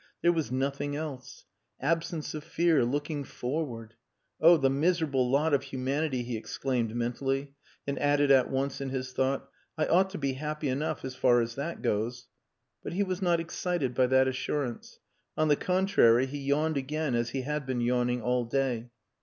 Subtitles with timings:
[0.23, 1.45] There was nothing else.
[1.79, 3.93] Absence of fear looking forward.
[4.41, 4.57] "Oh!
[4.57, 7.53] the miserable lot of humanity!" he exclaimed mentally;
[7.85, 11.39] and added at once in his thought, "I ought to be happy enough as far
[11.39, 12.29] as that goes."
[12.83, 14.99] But he was not excited by that assurance.
[15.37, 18.89] On the contrary, he yawned again as he had been yawning all day.